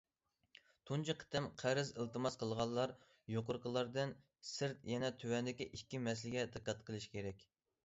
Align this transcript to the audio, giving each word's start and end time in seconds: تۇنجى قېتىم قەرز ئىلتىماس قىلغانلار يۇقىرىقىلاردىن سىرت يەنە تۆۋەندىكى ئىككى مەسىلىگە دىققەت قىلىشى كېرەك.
تۇنجى 0.89 1.13
قېتىم 1.23 1.49
قەرز 1.63 1.91
ئىلتىماس 2.03 2.37
قىلغانلار 2.45 2.95
يۇقىرىقىلاردىن 3.35 4.17
سىرت 4.55 4.91
يەنە 4.95 5.15
تۆۋەندىكى 5.21 5.71
ئىككى 5.71 6.03
مەسىلىگە 6.09 6.49
دىققەت 6.57 6.85
قىلىشى 6.91 7.17
كېرەك. 7.17 7.49